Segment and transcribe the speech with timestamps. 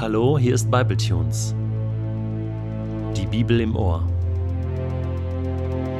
[0.00, 1.54] Hallo, hier ist Bibletunes.
[3.14, 4.02] Die Bibel im Ohr.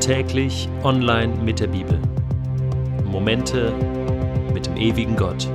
[0.00, 2.00] Täglich online mit der Bibel.
[3.04, 3.74] Momente
[4.54, 5.46] mit dem ewigen Gott.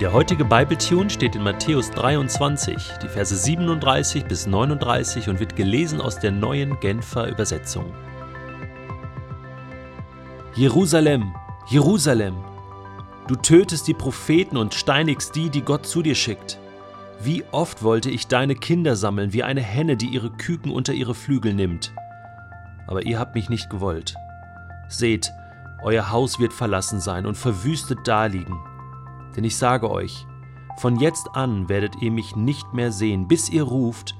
[0.00, 6.00] Der heutige Bibletune steht in Matthäus 23, die Verse 37 bis 39 und wird gelesen
[6.00, 7.92] aus der neuen Genfer Übersetzung.
[10.56, 11.34] Jerusalem,
[11.66, 12.34] Jerusalem,
[13.26, 16.58] du tötest die Propheten und steinigst die, die Gott zu dir schickt.
[17.20, 21.14] Wie oft wollte ich deine Kinder sammeln, wie eine Henne, die ihre Küken unter ihre
[21.14, 21.92] Flügel nimmt.
[22.86, 24.14] Aber ihr habt mich nicht gewollt.
[24.88, 25.30] Seht,
[25.82, 28.58] euer Haus wird verlassen sein und verwüstet daliegen.
[29.36, 30.26] Denn ich sage euch,
[30.78, 34.14] von jetzt an werdet ihr mich nicht mehr sehen, bis ihr ruft,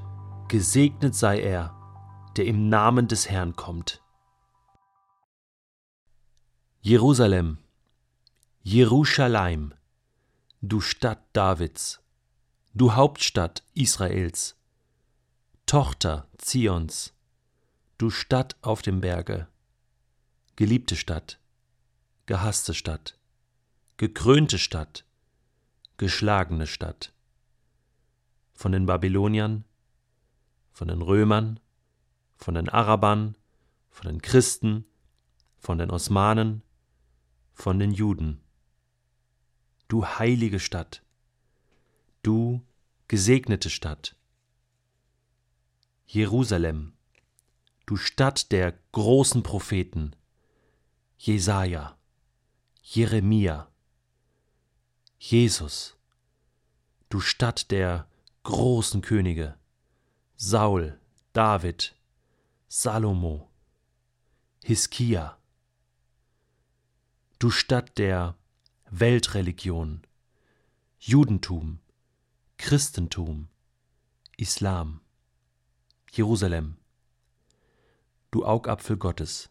[0.49, 1.73] gesegnet sei er,
[2.37, 4.03] der im Namen des Herrn kommt.
[6.89, 7.59] Jerusalem,
[8.63, 9.75] Jerusalem,
[10.63, 12.01] du Stadt Davids,
[12.75, 14.55] du Hauptstadt Israels,
[15.67, 17.13] Tochter Zions,
[17.99, 19.49] du Stadt auf dem Berge,
[20.55, 21.41] geliebte Stadt,
[22.27, 23.19] gehasste Stadt,
[23.97, 25.05] gekrönte Stadt,
[25.97, 27.13] geschlagene Stadt,
[28.55, 29.65] von den Babyloniern,
[30.71, 31.59] von den Römern,
[32.37, 33.37] von den Arabern,
[33.91, 34.85] von den Christen,
[35.59, 36.63] von den Osmanen,
[37.57, 38.39] von den Juden.
[39.89, 41.03] Du heilige Stadt,
[42.23, 42.61] du
[43.09, 44.15] gesegnete Stadt.
[46.07, 46.93] Jerusalem,
[47.87, 50.15] du Stadt der großen Propheten,
[51.17, 51.97] Jesaja,
[52.83, 53.73] Jeremia,
[55.19, 55.97] Jesus,
[57.09, 58.07] du Stadt der
[58.43, 59.59] großen Könige,
[60.37, 61.01] Saul,
[61.33, 61.97] David,
[62.69, 63.49] Salomo,
[64.63, 65.36] Hiskia,
[67.39, 68.35] du Stadt der
[68.91, 70.07] Weltreligion,
[70.99, 71.81] Judentum,
[72.57, 73.49] Christentum,
[74.39, 75.03] Islam,
[76.11, 76.79] Jerusalem,
[78.31, 79.51] du Augapfel Gottes.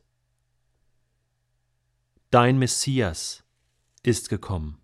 [2.31, 3.43] Dein Messias
[4.01, 4.81] ist gekommen.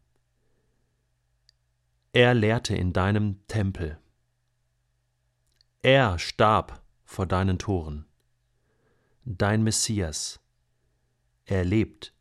[2.13, 3.99] Er lehrte in deinem Tempel.
[5.81, 8.05] Er starb vor deinen Toren.
[9.25, 10.39] Dein Messias,
[11.45, 12.13] er lebt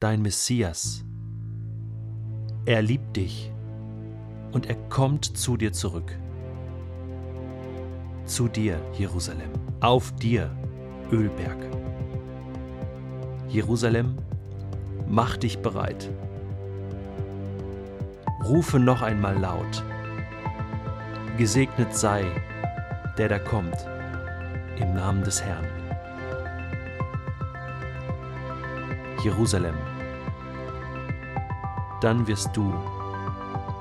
[0.00, 1.04] dein Messias.
[2.64, 3.52] Er liebt dich
[4.52, 6.16] und er kommt zu dir zurück.
[8.24, 9.50] Zu dir, Jerusalem,
[9.80, 10.50] auf dir,
[11.10, 11.58] Ölberg.
[13.48, 14.16] Jerusalem,
[15.08, 16.10] mach dich bereit.
[18.44, 19.82] Rufe noch einmal laut.
[21.38, 22.24] Gesegnet sei,
[23.16, 23.88] der da kommt,
[24.78, 25.77] im Namen des Herrn.
[29.22, 29.74] Jerusalem.
[32.00, 32.72] Dann wirst du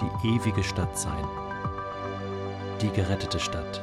[0.01, 1.23] die ewige Stadt sein,
[2.81, 3.81] die gerettete Stadt,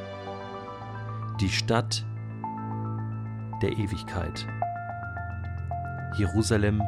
[1.38, 2.04] die Stadt
[3.62, 4.46] der Ewigkeit.
[6.16, 6.82] Jerusalem,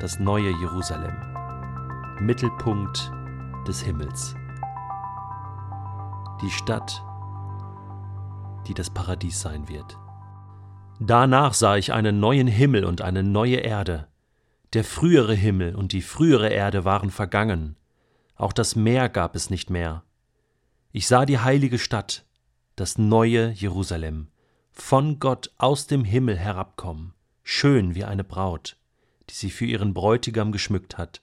[0.00, 1.16] das neue Jerusalem,
[2.18, 3.12] Mittelpunkt
[3.68, 4.34] des Himmels.
[6.40, 7.00] Die Stadt,
[8.66, 9.96] die das Paradies sein wird.
[11.04, 14.06] Danach sah ich einen neuen Himmel und eine neue Erde.
[14.72, 17.74] Der frühere Himmel und die frühere Erde waren vergangen,
[18.36, 20.04] auch das Meer gab es nicht mehr.
[20.92, 22.24] Ich sah die heilige Stadt,
[22.76, 24.28] das neue Jerusalem,
[24.70, 28.76] von Gott aus dem Himmel herabkommen, schön wie eine Braut,
[29.28, 31.20] die sie für ihren Bräutigam geschmückt hat.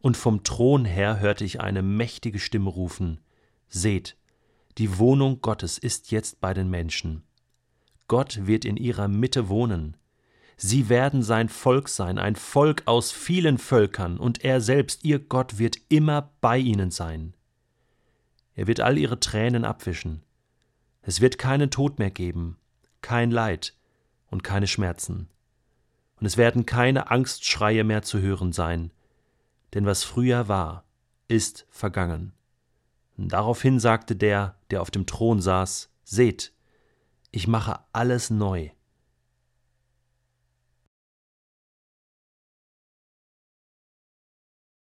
[0.00, 3.20] Und vom Thron her hörte ich eine mächtige Stimme rufen
[3.68, 4.16] Seht,
[4.78, 7.25] die Wohnung Gottes ist jetzt bei den Menschen
[8.08, 9.96] Gott wird in ihrer Mitte wohnen.
[10.56, 15.58] Sie werden sein Volk sein, ein Volk aus vielen Völkern, und er selbst, ihr Gott,
[15.58, 17.34] wird immer bei ihnen sein.
[18.54, 20.22] Er wird all ihre Tränen abwischen.
[21.02, 22.56] Es wird keinen Tod mehr geben,
[23.02, 23.74] kein Leid
[24.30, 25.28] und keine Schmerzen.
[26.18, 28.90] Und es werden keine Angstschreie mehr zu hören sein,
[29.74, 30.84] denn was früher war,
[31.28, 32.32] ist vergangen.
[33.18, 36.52] Und daraufhin sagte der, der auf dem Thron saß, Seht,
[37.36, 38.70] ich mache alles neu.